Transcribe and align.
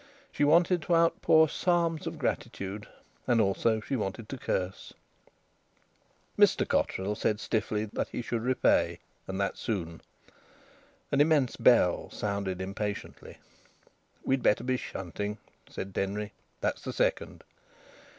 She 0.31 0.43
wanted 0.43 0.81
to 0.81 0.95
outpour 0.95 1.47
psalms 1.47 2.07
of 2.07 2.17
gratitude, 2.17 2.87
and 3.27 3.39
also 3.39 3.79
she 3.81 3.95
wanted 3.95 4.29
to 4.29 4.37
curse. 4.39 4.93
Mr 6.39 6.67
Cotterill 6.67 7.13
said 7.15 7.39
stiffly 7.39 7.85
that 7.85 8.07
he 8.07 8.23
should 8.23 8.41
repay 8.41 8.97
and 9.27 9.39
that 9.39 9.57
soon. 9.59 10.01
An 11.11 11.21
immense 11.21 11.55
bell 11.55 12.09
sounded 12.09 12.61
impatiently. 12.61 13.37
"We'd 14.25 14.41
better 14.41 14.63
be 14.63 14.75
shunting," 14.77 15.37
said 15.69 15.93
Denry. 15.93 16.33
"That's 16.61 16.81
the 16.81 16.93
second." 16.93 17.43